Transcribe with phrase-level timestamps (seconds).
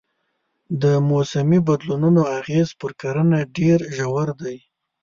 [0.81, 4.57] د موسمي بدلونونو اغېز پر کرنه ډېر ژور دی.